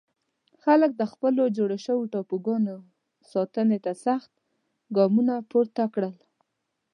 خلک 0.63 0.91
د 0.97 1.01
خپلو 1.11 1.43
جوړ 1.57 1.71
شوو 1.85 2.09
ټاپوګانو 2.13 2.75
ساتنې 3.31 3.77
ته 3.85 3.91
سخت 4.05 4.31
ګامونه 4.95 5.33
پورته 5.49 5.83
کړل. 5.93 6.15